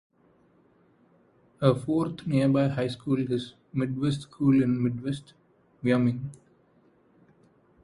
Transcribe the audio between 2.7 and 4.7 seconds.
school is Midwest School